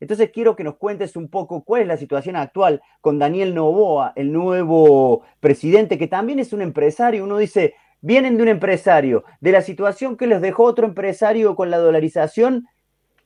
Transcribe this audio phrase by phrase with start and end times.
[0.00, 4.12] Entonces quiero que nos cuentes un poco cuál es la situación actual con Daniel Novoa,
[4.16, 7.24] el nuevo presidente, que también es un empresario.
[7.24, 11.70] Uno dice, vienen de un empresario, de la situación que les dejó otro empresario con
[11.70, 12.68] la dolarización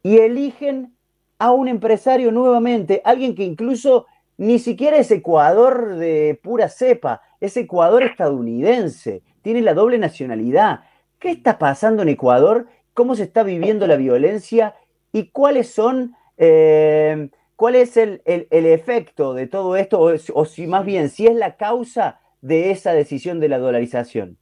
[0.03, 0.95] y eligen
[1.39, 4.07] a un empresario nuevamente, alguien que incluso
[4.37, 10.81] ni siquiera es Ecuador de pura cepa, es Ecuador estadounidense, tiene la doble nacionalidad.
[11.19, 12.67] ¿Qué está pasando en Ecuador?
[12.95, 14.75] ¿Cómo se está viviendo la violencia?
[15.13, 20.01] ¿Y cuáles son, eh, cuál es el, efecto de todo esto?
[20.01, 24.37] O, si más bien, si es la causa de esa decisión de la dolarización.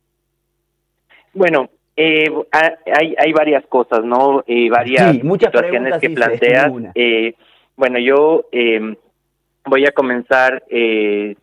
[1.33, 4.45] Bueno, eh, hay, hay varias cosas, ¿no?
[4.47, 6.73] Eh, varias situaciones que planteas.
[6.95, 7.34] Eh,
[7.77, 8.97] bueno, yo eh,
[9.67, 11.37] voy a comenzar eh,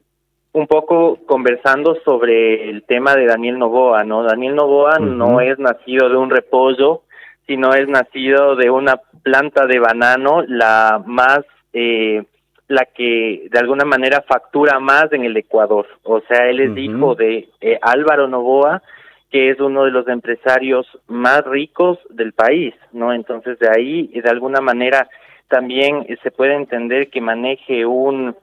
[0.51, 4.23] un poco conversando sobre el tema de Daniel Novoa, ¿no?
[4.23, 7.03] Daniel Novoa no es nacido de un repollo,
[7.47, 11.41] sino es nacido de una planta de banano, la más,
[11.73, 12.23] eh,
[12.67, 15.87] la que de alguna manera factura más en el Ecuador.
[16.03, 18.81] O sea, él es hijo de eh, Álvaro Novoa,
[19.29, 23.13] que es uno de los empresarios más ricos del país, ¿no?
[23.13, 25.09] Entonces de ahí, de alguna manera,
[25.47, 28.35] también se puede entender que maneje un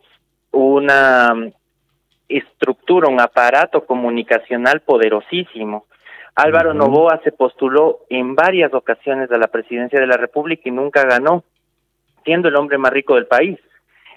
[0.53, 1.33] una
[2.29, 5.87] estructura, un aparato comunicacional poderosísimo.
[6.35, 11.05] Álvaro Novoa se postuló en varias ocasiones a la presidencia de la República y nunca
[11.05, 11.45] ganó,
[12.25, 13.59] siendo el hombre más rico del país.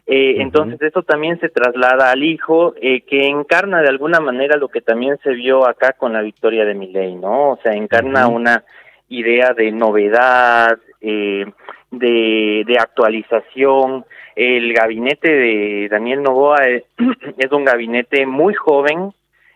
[0.06, 4.68] Eh, Entonces eso también se traslada al hijo, eh, que encarna de alguna manera lo
[4.68, 7.52] que también se vio acá con la victoria de Milei, ¿no?
[7.52, 8.64] O sea, encarna una
[9.08, 11.46] idea de novedad, eh,
[11.92, 16.58] de, de actualización, el gabinete de Daniel Novoa
[17.38, 19.14] es, un gabinete muy joven.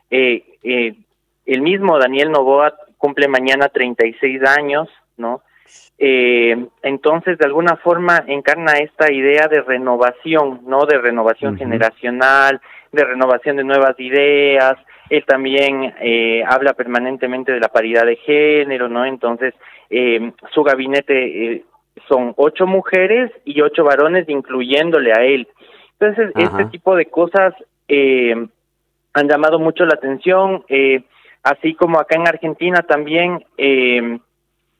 [0.09, 0.94] Eh, eh,
[1.48, 5.42] el mismo Daniel Novoa cumple mañana 36 años, ¿no?
[5.98, 10.86] Eh, entonces, de alguna forma, encarna esta idea de renovación, ¿no?
[10.86, 14.75] De renovación generacional, de renovación de nuevas ideas.
[15.09, 19.06] Él también eh, habla permanentemente de la paridad de género, ¿no?
[19.06, 19.53] Entonces,
[19.90, 21.66] eh, su gabinete eh,
[22.07, 25.47] son ocho mujeres y ocho varones, incluyéndole a él.
[26.00, 27.53] Entonces, este tipo de cosas
[27.88, 28.36] eh,
[29.13, 31.02] han llamado mucho la atención, eh,
[31.50, 34.19] así como acá en Argentina también eh,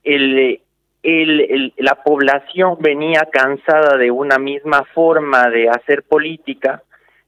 [0.04, 0.62] el,
[1.04, 6.84] el, la población venía cansada de una misma forma de hacer política,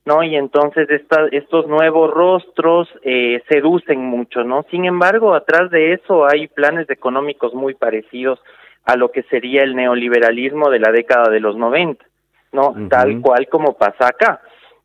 [0.06, 0.24] ¿no?
[0.24, 0.90] Y entonces
[1.32, 4.66] estos nuevos rostros eh, seducen mucho, ¿no?
[4.72, 8.40] Sin embargo, atrás de eso hay planes económicos muy parecidos
[8.86, 12.04] a lo que sería el neoliberalismo de la década de los 90,
[12.52, 12.76] ¿no?
[12.90, 14.42] Tal cual como pasa acá.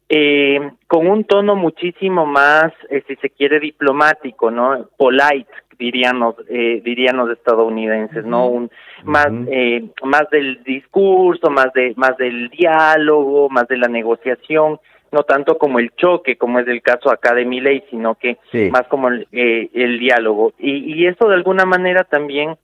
[0.08, 4.88] Eh, con un tono muchísimo más, eh, si se quiere, diplomático, ¿no?
[4.96, 8.46] Polite, dirían los, eh, dirían los estadounidenses, ¿no?
[8.46, 8.70] Un,
[9.04, 14.78] más, eh, más del discurso, más de, más del diálogo, más de la negociación,
[15.10, 18.36] no tanto como el choque, como es el caso acá de Milley, sino que
[18.70, 20.52] más como el, eh, el diálogo.
[20.58, 22.56] Y, y eso de alguna manera también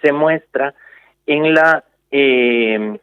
[0.00, 0.74] se muestra
[1.26, 2.98] en la eh,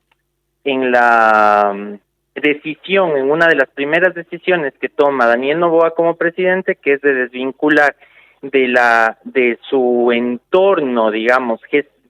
[0.64, 1.98] en la
[2.36, 7.02] decisión, en una de las primeras decisiones que toma Daniel Novoa como presidente, que es
[7.02, 7.96] de desvincular
[8.42, 11.60] de la de su entorno, digamos,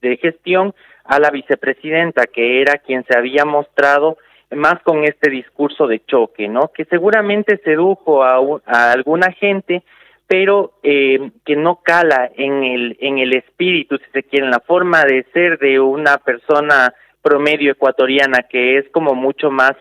[0.02, 0.74] de gestión
[1.04, 4.18] a la vicepresidenta, que era quien se había mostrado
[4.52, 6.72] más con este discurso de choque, ¿no?
[6.74, 9.84] Que seguramente sedujo a, a alguna gente,
[10.28, 14.60] pero eh, que no cala en el en el espíritu, si se quiere, en la
[14.60, 19.74] forma de ser de una persona promedio ecuatoriana que es como mucho más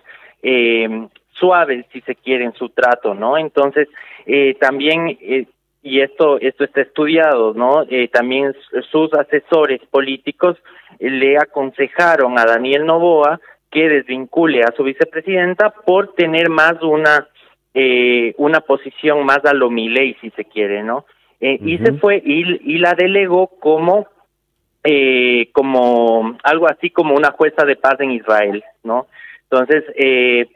[0.42, 3.36] eh, suave, si se quiere, en su trato, ¿no?
[3.38, 3.88] Entonces
[4.26, 5.46] eh, también eh,
[5.82, 7.84] y esto esto está estudiado, ¿no?
[7.88, 8.54] Eh, también
[8.90, 10.56] sus asesores políticos
[10.98, 13.40] le aconsejaron a Daniel Novoa
[13.70, 17.28] que desvincule a su vicepresidenta por tener más una
[17.72, 21.06] eh, una posición más a lo Milei, si se quiere, ¿no?
[21.40, 24.08] Eh, Y se fue y, y la delegó como
[24.84, 29.06] eh, como algo así como una jueza de paz en Israel, ¿no?
[29.50, 30.46] Entonces eh,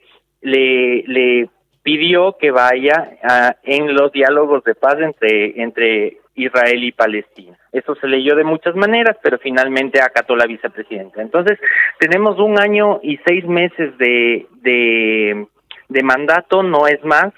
[0.41, 1.49] le
[1.82, 7.56] pidió que vaya a, en los diálogos de paz entre entre Israel y Palestina.
[7.73, 11.23] Eso se leyó de muchas maneras, pero finalmente acató la vicepresidenta.
[11.23, 11.58] Entonces,
[12.00, 15.47] tenemos un año y seis meses de, de
[15.88, 17.32] de mandato, no es más.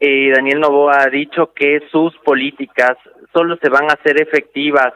[0.00, 2.96] Eh, Daniel Novoa ha dicho que sus políticas
[3.32, 4.92] solo se van a hacer efectivas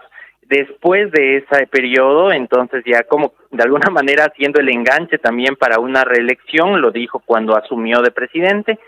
[0.48, 5.78] después de ese periodo, entonces ya como de alguna manera haciendo el enganche también para
[5.78, 8.78] una reelección, lo dijo cuando asumió de presidente.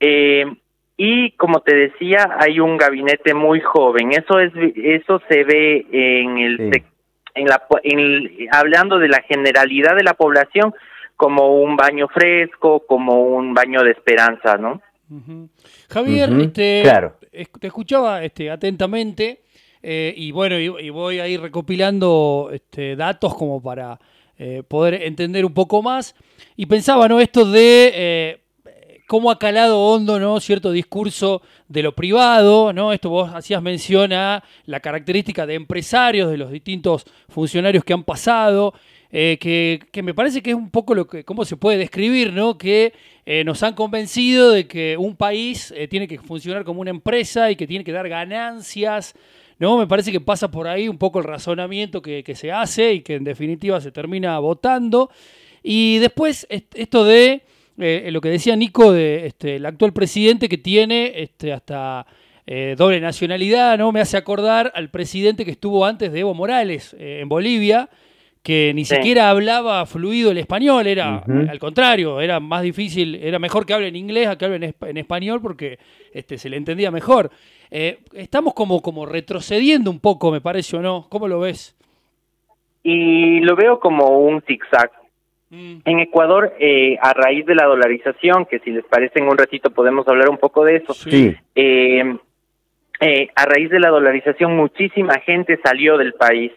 [0.00, 0.44] Eh,
[0.96, 4.12] y como te decía, hay un gabinete muy joven.
[4.12, 6.84] Eso es eso se ve en el
[7.34, 7.62] en la,
[8.52, 10.72] hablando de la generalidad de la población,
[11.16, 14.80] como un baño fresco, como un baño de esperanza, ¿no?
[15.90, 16.82] Javier, este,
[17.60, 19.40] te escuchaba este, atentamente
[19.88, 24.00] eh, y bueno, y, voy a ir recopilando este, datos como para
[24.36, 26.16] eh, poder entender un poco más.
[26.56, 27.20] Y pensaba, ¿no?
[27.20, 28.40] Esto de eh,
[29.06, 30.40] cómo ha calado hondo, ¿no?
[30.40, 32.92] Cierto discurso de lo privado, ¿no?
[32.92, 38.02] Esto vos hacías mención a la característica de empresarios, de los distintos funcionarios que han
[38.02, 38.74] pasado.
[39.08, 42.58] que, me parece que es un poco lo que, cómo se puede describir, ¿no?
[42.58, 42.92] Que
[43.44, 47.68] nos han convencido de que un país tiene que funcionar como una empresa y que
[47.68, 49.14] tiene que dar ganancias
[49.58, 49.78] ¿no?
[49.78, 53.14] Me parece que pasa por ahí un poco el razonamiento que, se hace y que
[53.14, 55.10] en definitiva se termina votando.
[55.62, 57.42] Y después esto de
[57.78, 62.06] eh, lo que decía Nico, de este, el actual presidente que tiene este, hasta
[62.46, 63.90] eh, doble nacionalidad, ¿no?
[63.90, 67.90] Me hace acordar al presidente que estuvo antes de Evo Morales eh, en Bolivia,
[68.42, 73.66] que ni siquiera hablaba fluido el español, era al contrario, era más difícil, era mejor
[73.66, 75.80] que hable en inglés a que hable en, español porque
[76.12, 77.32] este, se le entendía mejor.
[77.70, 81.06] Eh, estamos como, como retrocediendo un poco, me parece, ¿o no?
[81.08, 81.76] ¿Cómo lo ves?
[82.82, 84.90] Y lo veo como un zigzag.
[85.50, 85.78] Mm.
[85.84, 89.70] En Ecuador, eh, a raíz de la dolarización, que si les parece en un ratito
[89.70, 91.36] podemos hablar un poco de eso, sí.
[92.98, 96.50] Eh, a raíz de la dolarización muchísima gente salió del país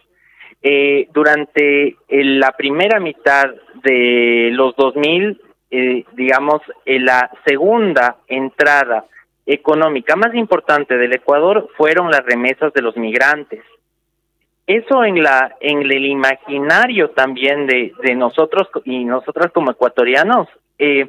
[0.62, 3.44] eh, durante la primera mitad
[3.82, 5.40] de los 2000,
[5.70, 9.04] eh, digamos, en la segunda entrada
[9.52, 13.62] económica más importante del Ecuador fueron las remesas de los migrantes.
[14.66, 20.48] Eso en la en el imaginario también de, de nosotros y nosotras como ecuatorianos
[20.78, 21.08] eh,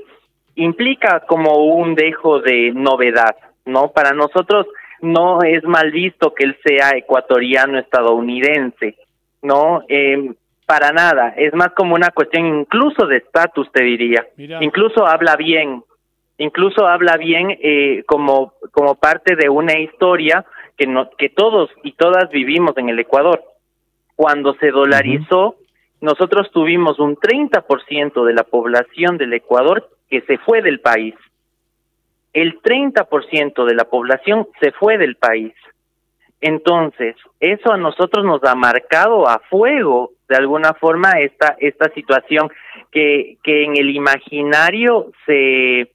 [0.55, 3.35] implica como un dejo de novedad,
[3.65, 3.91] ¿no?
[3.91, 4.67] Para nosotros
[5.01, 8.95] no es mal visto que él sea ecuatoriano estadounidense
[9.41, 10.33] no, eh,
[10.65, 11.33] para nada.
[11.35, 14.25] Es más como una cuestión incluso de estatus, te diría.
[14.61, 15.83] Incluso habla bien,
[16.41, 20.45] incluso habla bien eh, como como parte de una historia
[20.77, 23.43] que no, que todos y todas vivimos en el Ecuador.
[24.15, 25.55] Cuando se dolarizó,
[25.99, 31.15] nosotros tuvimos un 30% de la población del Ecuador que se fue del país.
[32.33, 35.53] El 30% de la población se fue del país.
[36.39, 42.49] Entonces, eso a nosotros nos ha marcado a fuego de alguna forma esta esta situación
[42.91, 45.91] que que en el imaginario se,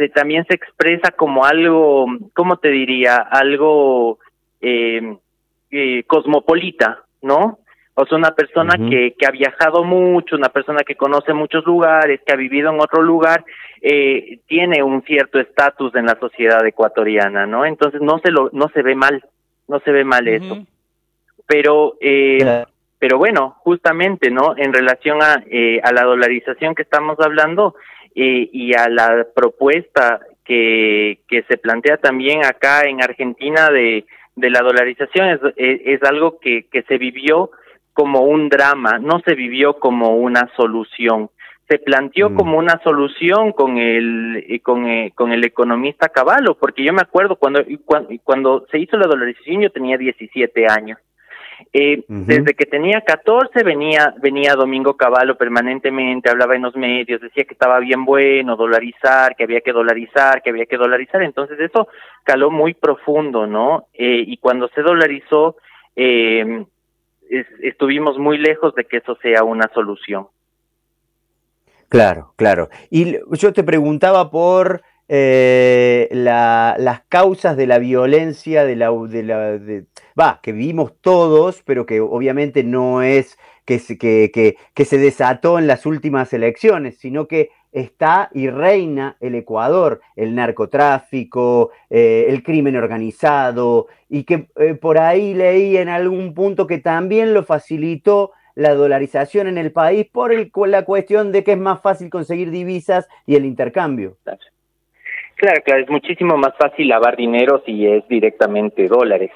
[0.00, 3.16] se también se expresa como algo, ¿cómo te diría?
[3.16, 4.18] Algo
[4.62, 5.16] eh,
[5.70, 7.58] eh, cosmopolita, ¿no?
[7.94, 12.20] O sea, una persona que, que ha viajado mucho, una persona que conoce muchos lugares,
[12.24, 13.44] que ha vivido en otro lugar,
[13.82, 17.66] eh, tiene un cierto estatus en la sociedad ecuatoriana, ¿no?
[17.66, 19.22] Entonces no se lo no se ve mal
[19.68, 20.66] no se ve mal eso.
[21.46, 22.64] Pero, eh,
[22.98, 24.54] pero bueno, justamente, ¿no?
[24.56, 27.74] En relación a, eh, a la dolarización que estamos hablando
[28.14, 34.04] eh, y a la propuesta que, que se plantea también acá en Argentina de,
[34.36, 37.50] de la dolarización, es, es, algo que, que se vivió
[37.92, 41.30] como un drama, no se vivió como una solución
[41.70, 42.34] se planteó mm.
[42.34, 47.02] como una solución con el eh, con, eh, con el economista Caballo, porque yo me
[47.02, 47.62] acuerdo cuando,
[48.24, 50.98] cuando, se hizo la dolarización yo tenía 17 años.
[51.72, 57.44] Eh, Desde que tenía 14 venía venía Domingo Caballo permanentemente, hablaba en los medios, decía
[57.44, 61.22] que estaba bien bueno dolarizar, que había que dolarizar, que había que dolarizar.
[61.22, 61.88] Entonces eso
[62.24, 63.86] caló muy profundo, ¿no?
[63.94, 65.56] Eh, y cuando se dolarizó,
[65.96, 66.64] eh,
[67.62, 70.26] estuvimos muy lejos de que eso sea una solución.
[71.88, 72.68] Claro, claro.
[72.88, 80.38] Y yo te preguntaba por eh, las causas de la violencia, de la, de la
[80.40, 85.84] que vivimos todos, pero que obviamente no es que se, que, se desató en las
[85.84, 93.88] últimas elecciones, sino que está y reina el Ecuador, el narcotráfico, eh, el crimen organizado,
[94.08, 99.48] y que eh, por ahí leí en algún punto que también lo facilitó la dolarización
[99.48, 103.34] en el país por el, la cuestión de que es más fácil conseguir divisas y
[103.34, 104.16] el intercambio.
[105.40, 109.30] Claro, claro, es muchísimo más fácil lavar dinero si es directamente dólares.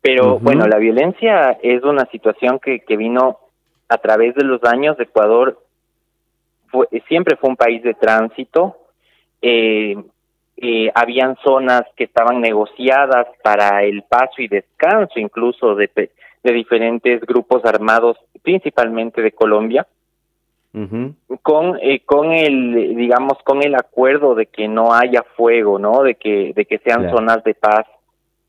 [0.00, 3.40] Pero bueno, la violencia es una situación que, que vino
[3.88, 5.00] a través de los años.
[5.00, 5.58] Ecuador
[6.68, 8.76] fue, siempre fue un país de tránsito.
[9.40, 9.96] Eh,
[10.58, 17.20] eh, habían zonas que estaban negociadas para el paso y descanso incluso de, de diferentes
[17.22, 19.88] grupos armados, principalmente de Colombia,
[21.42, 26.02] con eh, con el digamos con el acuerdo de que no haya fuego, ¿no?
[26.02, 27.86] De que de que sean zonas de paz.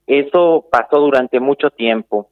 [0.07, 2.29] Eso pasó durante mucho tiempo.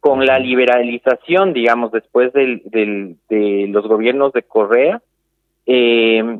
[0.00, 5.02] con la liberalización, digamos, después del, del, de los gobiernos de Correa,
[5.66, 6.38] eh,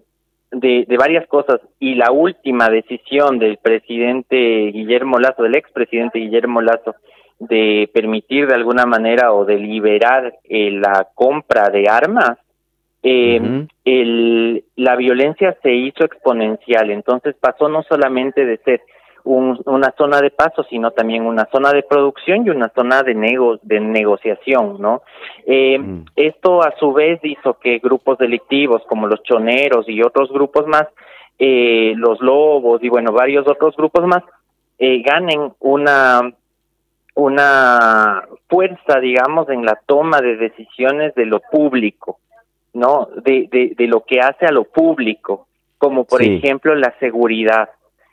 [0.50, 4.36] de, de, varias cosas y la última decisión del presidente
[4.72, 6.94] Guillermo Lazo, del expresidente Guillermo Lazo,
[7.38, 12.38] de permitir de alguna manera o de liberar eh, la compra de armas,
[13.02, 16.90] eh, el, la violencia se hizo exponencial.
[16.90, 18.82] Entonces pasó no solamente de ser
[19.24, 23.58] una zona de paso, sino también una zona de producción y una zona de, nego
[23.62, 25.02] de negociación, ¿no?
[25.46, 26.06] Eh, mm.
[26.16, 30.86] Esto a su vez hizo que grupos delictivos como los choneros y otros grupos más,
[31.38, 34.22] eh, los lobos y bueno, varios otros grupos más,
[34.78, 36.22] eh, ganen una
[37.14, 42.18] una fuerza, digamos, en la toma de decisiones de lo público,
[42.72, 43.08] ¿no?
[43.24, 45.46] De, de, de lo que hace a lo público,
[45.78, 47.70] como por ejemplo la seguridad.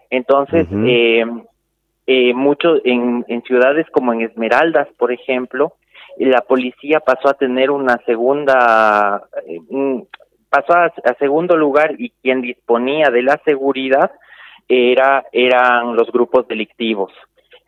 [0.09, 1.25] Entonces, eh,
[2.05, 5.73] eh, mucho en, en ciudades como en Esmeraldas, por ejemplo,
[6.17, 9.59] la policía pasó a tener una segunda, eh,
[10.49, 14.11] pasó a, segundo lugar y quien disponía de la seguridad
[14.67, 17.11] era eran los grupos delictivos.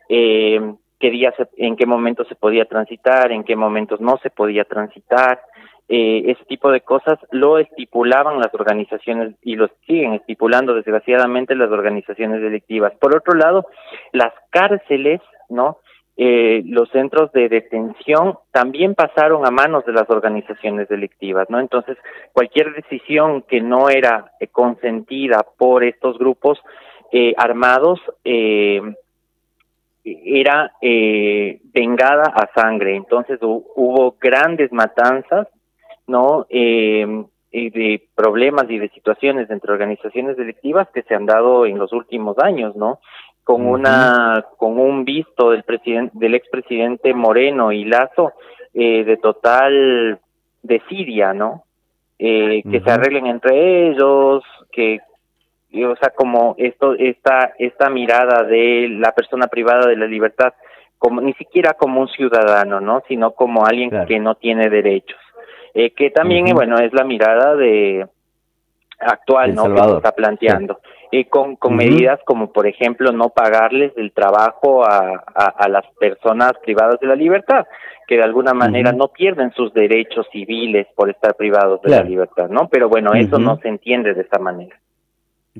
[0.08, 0.60] Eh,
[1.00, 5.40] qué días, en qué momentos se podía transitar, en qué momentos no se podía transitar,
[5.88, 11.70] eh, ese tipo de cosas lo estipulaban las organizaciones y lo siguen estipulando desgraciadamente las
[11.70, 12.92] organizaciones delictivas.
[13.00, 13.66] Por otro lado,
[14.12, 15.78] las cárceles, ¿no?
[16.16, 21.58] Eh, los centros de detención también pasaron a manos de las organizaciones delictivas, ¿no?
[21.58, 21.96] Entonces,
[22.32, 26.60] cualquier decisión que no era eh, consentida por estos grupos
[27.10, 28.80] eh, armados eh,
[30.04, 32.96] era eh, vengada a sangre.
[32.96, 35.48] Entonces hubo grandes matanzas
[36.10, 36.46] ¿no?
[36.50, 41.92] Eh, de problemas y de situaciones entre organizaciones delictivas que se han dado en los
[41.92, 43.00] últimos años, ¿no?
[43.42, 48.32] Con una, con un visto del presidente, del expresidente Moreno y Lazo
[48.74, 50.20] eh, de total
[50.62, 51.64] desidia, ¿no?
[52.18, 55.00] Eh, que se arreglen entre ellos, que,
[55.72, 60.54] o sea, como esto, esta, esta mirada de la persona privada de la libertad,
[60.98, 63.02] como ni siquiera como un ciudadano, ¿no?
[63.08, 65.18] Sino como alguien que no tiene derechos
[65.74, 68.06] eh, que también, bueno, es la mirada de
[68.98, 69.72] actual, ¿no?
[69.72, 70.80] Que se está planteando.
[71.12, 76.52] Y con, con medidas como, por ejemplo, no pagarles el trabajo a, a, las personas
[76.62, 77.66] privadas de la libertad,
[78.06, 82.48] que de alguna manera no pierden sus derechos civiles por estar privados de la libertad,
[82.48, 82.68] ¿no?
[82.68, 84.76] Pero bueno, eso no se entiende de esta manera.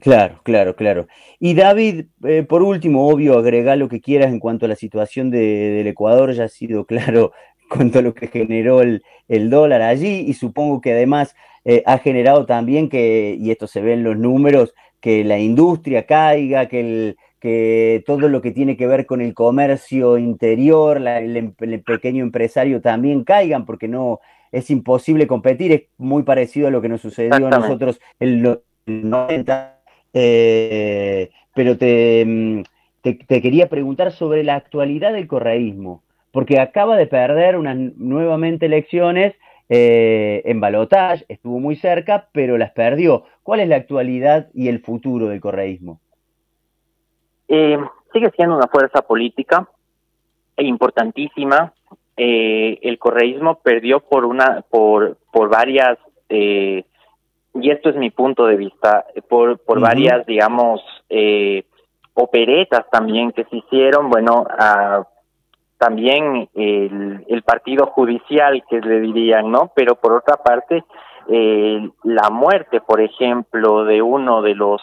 [0.01, 1.09] Claro, claro, claro.
[1.41, 5.31] Y David, eh, por último, obvio, agrega lo que quieras en cuanto a la situación
[5.31, 7.33] de, del Ecuador, ya ha sido claro
[7.69, 12.47] cuanto a lo que generó el, dólar allí y supongo que además eh, ha generado
[12.47, 17.17] también que, y esto se ve en los números, que la industria caiga, que, el,
[17.41, 22.81] que todo lo que tiene que ver con el comercio interior, em, el, pequeño empresario
[22.81, 24.21] también caigan, porque no
[24.53, 28.59] es imposible competir, es muy parecido a lo que nos sucedió a nosotros en los
[28.87, 29.80] 90.
[30.13, 32.63] Eh, pero mm,
[33.03, 36.03] te, quería preguntar sobre la actualidad del correísmo
[36.33, 39.35] porque acaba de perder unas nuevamente elecciones
[39.69, 43.25] eh, en balotage, estuvo muy cerca, pero las perdió.
[43.43, 46.01] ¿Cuál es la actualidad y el futuro del correísmo?
[47.49, 47.79] Eh,
[48.13, 49.69] sigue siendo una fuerza política
[50.57, 51.73] importantísima.
[52.17, 55.99] Eh, el correísmo perdió por una, por, por varias,
[57.55, 60.81] y esto es mi punto de vista, por, por varias, digamos,
[62.15, 65.05] operetas también que se hicieron, bueno, a
[65.81, 69.73] también el, el partido judicial que le dirían, ¿no?
[69.75, 70.85] Pero por otra parte,
[71.27, 74.83] eh, la muerte, por ejemplo, de uno de los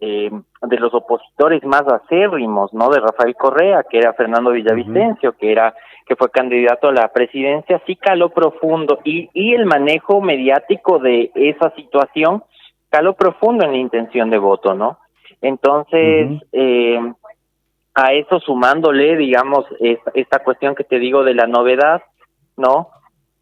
[0.00, 0.30] eh,
[0.62, 2.88] de los opositores más acérrimos, ¿no?
[2.90, 5.74] De Rafael Correa, que era Fernando Villavicencio, que era
[6.06, 11.30] que fue candidato a la presidencia, sí caló profundo y y el manejo mediático de
[11.34, 12.42] esa situación
[12.90, 14.98] caló profundo en la intención de voto, ¿no?
[15.40, 17.12] Entonces, eh,
[17.94, 19.66] a eso sumándole, digamos,
[20.14, 22.02] esta, cuestión que te digo de la novedad,
[22.56, 22.88] ¿no?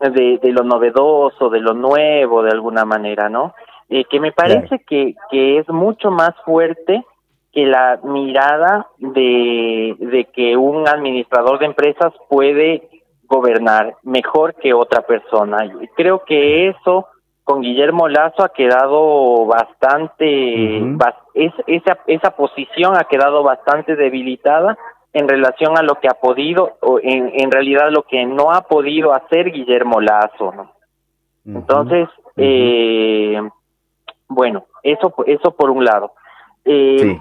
[0.00, 3.54] De, de lo novedoso, de lo nuevo, de alguna manera, ¿no?
[3.88, 7.04] Eh, que me parece que, que es mucho más fuerte
[7.52, 12.88] que la mirada de, de que un administrador de empresas puede
[13.24, 15.58] gobernar mejor que otra persona.
[15.96, 17.06] Creo que eso
[17.44, 20.82] con Guillermo Lazo ha quedado bastante,
[21.66, 24.76] esa, esa posición ha quedado bastante debilitada
[25.12, 28.62] en relación a lo que ha podido, o en, en realidad lo que no ha
[28.62, 30.72] podido hacer Guillermo Lazo, ¿no?
[31.46, 33.40] Entonces, eh,
[34.28, 36.12] bueno, eso, eso por un lado.
[36.64, 37.18] Eh,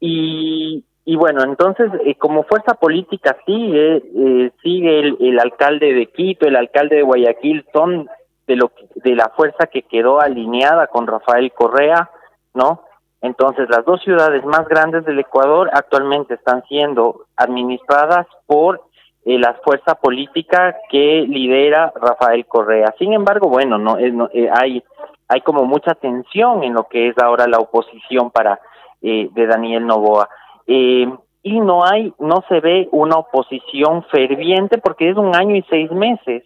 [0.00, 6.06] y, y bueno, entonces, eh, como fuerza política sigue, eh, sigue el, el, alcalde de
[6.06, 8.08] Quito, el alcalde de Guayaquil, son
[8.46, 12.10] de, lo de la fuerza que quedó alineada con Rafael Correa,
[12.54, 12.82] ¿no?
[13.20, 18.82] Entonces, las dos ciudades más grandes del Ecuador actualmente están siendo administradas por
[19.24, 22.92] eh, la fuerza política que lidera Rafael Correa.
[22.98, 24.82] Sin embargo, bueno, no, eh, hay
[25.28, 28.60] hay como mucha tensión en lo que es ahora la oposición para
[29.00, 30.28] eh, de Daniel Novoa.
[30.66, 35.90] y no hay, no se ve una oposición ferviente porque es un año y seis
[35.90, 36.44] meses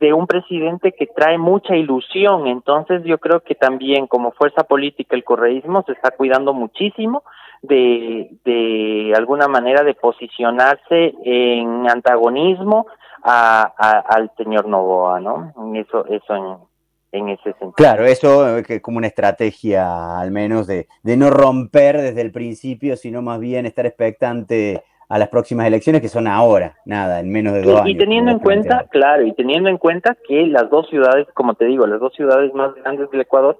[0.00, 2.46] de un presidente que trae mucha ilusión.
[2.46, 7.22] Entonces yo creo que también como fuerza política el correísmo se está cuidando muchísimo
[7.62, 12.86] de, de alguna manera de posicionarse en antagonismo
[13.22, 13.62] a,
[14.08, 15.52] al señor Novoa, ¿no?
[15.74, 16.69] Eso, eso en,
[17.12, 17.72] en ese sentido.
[17.72, 22.32] Claro, eso es eh, como una estrategia al menos de, de no romper desde el
[22.32, 27.32] principio, sino más bien estar expectante a las próximas elecciones que son ahora, nada, en
[27.32, 27.88] menos de dos y, años.
[27.88, 31.64] Y teniendo en cuenta, claro, y teniendo en cuenta que las dos ciudades, como te
[31.64, 33.58] digo, las dos ciudades más grandes del Ecuador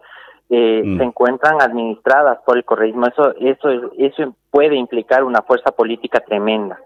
[0.49, 0.99] eh, mm.
[0.99, 6.79] se encuentran administradas por el correísmo, eso, eso, eso puede implicar una fuerza política tremenda,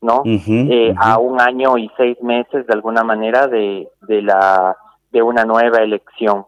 [0.00, 0.22] ¿no?
[0.24, 4.74] eh, A un año y seis meses, de alguna manera, de, de la
[5.10, 6.46] de una nueva elección,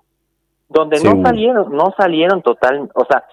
[0.69, 3.25] donde no salieron, no salieron total, o sea,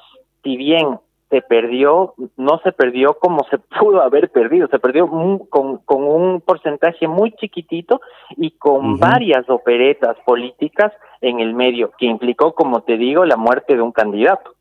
[0.43, 5.77] si bien se perdió, no se perdió como se pudo haber perdido, se perdió con,
[5.79, 8.01] con, un porcentaje muy chiquitito
[8.36, 13.75] y con varias operetas políticas en el medio, que implicó, como te digo, la muerte
[13.75, 14.53] de un candidato.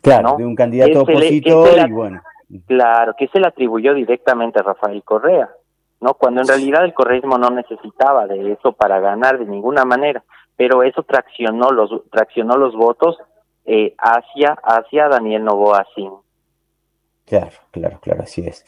[0.00, 2.22] Claro, de un candidato opositor y bueno.
[2.66, 5.50] Claro, que se le atribuyó directamente a Rafael Correa,
[6.00, 6.14] ¿no?
[6.14, 10.22] Cuando en realidad el correísmo no necesitaba de eso para ganar de ninguna manera,
[10.56, 13.16] pero eso traccionó los, traccionó los votos
[13.64, 16.12] eh, hacia, hacia Daniel Novoa Sin.
[17.24, 18.64] Claro, claro, claro, así es.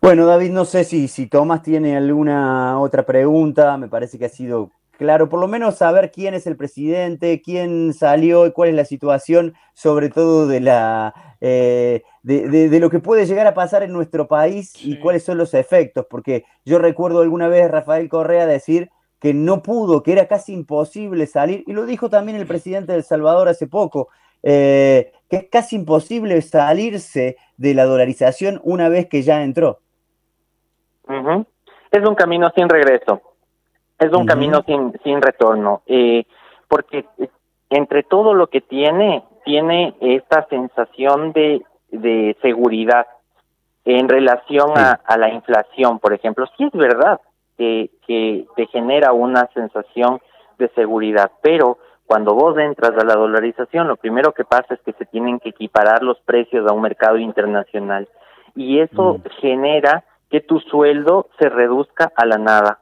[0.00, 4.28] Bueno, David, no sé si, si Tomás tiene alguna otra pregunta, me parece que ha
[4.28, 8.74] sido claro, por lo menos saber quién es el presidente, quién salió y cuál es
[8.74, 13.92] la situación, sobre todo de la eh, de, lo que puede llegar a pasar en
[13.92, 18.90] nuestro país y cuáles son los efectos, porque yo recuerdo alguna vez Rafael Correa decir
[19.18, 22.98] que no pudo, que era casi imposible salir, y lo dijo también el presidente de
[22.98, 24.08] El Salvador hace poco,
[24.44, 29.80] eh, que es casi imposible salirse de la dolarización una vez que ya entró.
[31.90, 33.20] Es un camino sin regreso,
[34.02, 36.24] es un camino sin, sin retorno, eh,
[36.68, 37.04] porque
[37.70, 43.06] entre todo lo que tiene, tiene esta sensación de, de seguridad
[43.84, 46.46] en relación a, a, la inflación, por ejemplo.
[46.56, 47.20] Sí es verdad
[47.56, 50.20] que, que te genera una sensación
[50.58, 54.92] de seguridad, pero cuando vos entras a la dolarización, lo primero que pasa es que
[54.92, 58.08] se tienen que equiparar los precios a un mercado internacional
[58.54, 59.28] y eso mm.
[59.40, 62.80] genera que tu sueldo se reduzca a la nada.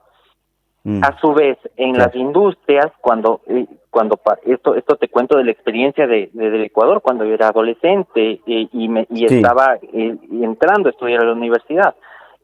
[0.82, 1.04] Mm.
[1.04, 5.50] A su vez, en las industrias, cuando eh, cuando esto esto te cuento de la
[5.50, 10.88] experiencia de, del Ecuador cuando yo era adolescente eh, y me, y estaba eh, entrando
[10.88, 11.94] a estudiar a la universidad.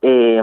[0.02, 0.42] Eh,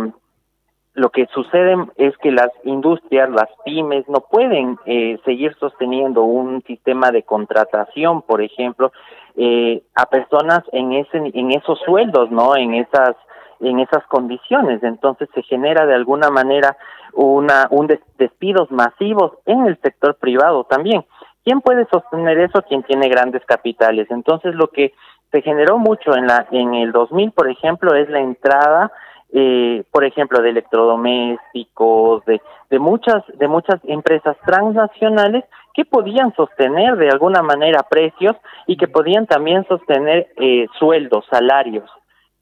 [0.95, 6.61] lo que sucede es que las industrias, las pymes, no pueden eh, seguir sosteniendo un
[6.63, 8.91] sistema de contratación, por ejemplo,
[9.35, 13.15] eh, a personas en ese, en esos sueldos, no, en esas,
[13.63, 14.83] en esas condiciones.
[14.83, 16.77] Entonces se genera de alguna manera
[17.13, 21.05] una, un despidos masivos en el sector privado también.
[21.43, 22.61] ¿Quién puede sostener eso?
[22.63, 24.07] Quien tiene grandes capitales.
[24.09, 24.93] Entonces lo que
[25.31, 28.91] se generó mucho en la, en el 2000, por ejemplo, es la entrada
[29.35, 36.97] eh, por ejemplo, de electrodomésticos, de, de muchas de muchas empresas transnacionales que podían sostener
[36.97, 38.35] de alguna manera precios
[38.67, 41.89] y que podían también sostener eh, sueldos, salarios.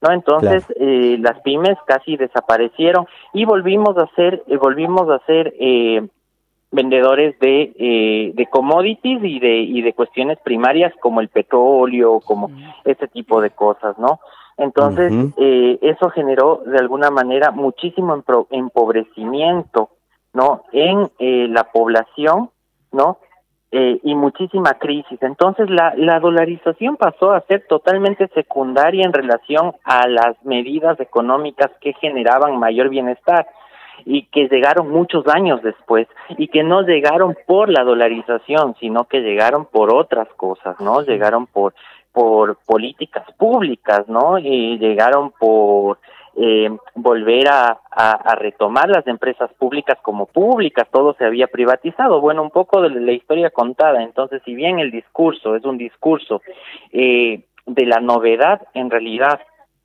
[0.02, 0.12] ¿No?
[0.12, 6.08] Entonces eh, las pymes casi desaparecieron y volvimos a ser eh, volvimos a ser eh,
[6.72, 12.50] vendedores de, eh, de commodities y de y de cuestiones primarias como el petróleo, como
[12.86, 14.20] ese tipo de cosas, ¿no?
[14.58, 19.90] Entonces, eh, eso generó de alguna manera muchísimo empobrecimiento,
[20.34, 20.64] ¿no?
[20.72, 22.52] En eh, la población,
[22.92, 23.18] ¿no?
[23.74, 25.18] Eh, y muchísima crisis.
[25.22, 31.72] Entonces, la, la dolarización pasó a ser totalmente secundaria en relación a las medidas económicas
[31.80, 33.48] que generaban mayor bienestar
[34.04, 36.08] y que llegaron muchos años después
[36.38, 41.02] y que no llegaron por la dolarización, sino que llegaron por otras cosas, ¿no?
[41.04, 41.74] Llegaron por
[42.12, 44.38] por políticas públicas, ¿no?
[44.38, 45.98] Y llegaron por
[46.38, 47.78] eh, volver a,
[48.40, 52.22] retomar las empresas públicas como públicas, todo se había privatizado.
[52.22, 54.02] Bueno, un poco de la historia contada.
[54.02, 56.42] Entonces, si bien el discurso es un discurso
[56.92, 59.42] eh, de la novedad, en realidad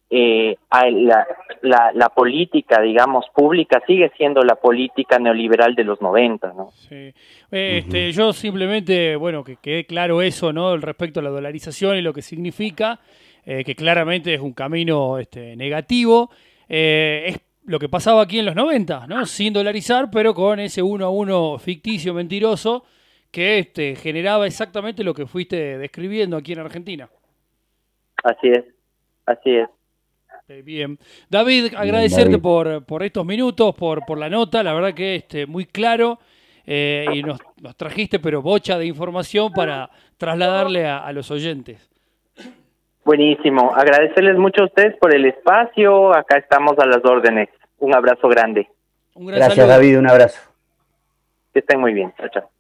[0.09, 1.27] eh, la,
[1.63, 6.71] la, la, política, digamos, pública sigue siendo la política neoliberal de los 90, ¿no?
[6.71, 7.13] Sí.
[7.51, 10.77] Este, Yo simplemente, bueno, que quede claro eso, ¿no?
[10.77, 13.01] Respecto a la dolarización y lo que significa,
[13.47, 16.31] eh, que claramente es un camino este, negativo.
[16.69, 19.25] Eh, es lo que pasaba aquí en los 90, ¿no?
[19.25, 22.85] Sin dolarizar, pero con ese uno a uno ficticio, mentiroso,
[23.31, 27.09] que este, generaba exactamente lo que fuiste describiendo aquí en Argentina.
[28.23, 28.65] Así es,
[29.25, 29.69] así es.
[30.65, 30.99] Bien.
[31.29, 35.67] David, agradecerte Por, por estos minutos, por, por la nota, la verdad que este, muy
[35.67, 36.21] claro
[36.65, 41.89] eh, y nos, nos, trajiste pero bocha de información para trasladarle a, los oyentes.
[43.07, 47.49] Buenísimo, agradecerles mucho a ustedes por el espacio, acá estamos a las órdenes.
[47.79, 48.69] Un abrazo grande.
[49.15, 50.41] Gracias David, un abrazo.
[51.53, 52.51] Que estén muy bien, chao, chao.